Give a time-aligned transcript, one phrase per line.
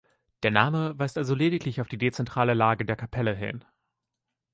[0.41, 3.63] Der Name weist also lediglich auf die dezentrale Lage der Kapelle hin.